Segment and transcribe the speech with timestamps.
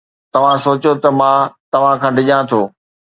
[0.33, 1.39] توهان سوچيو ته مان
[1.71, 2.61] توهان کان ڊڄان ٿو؟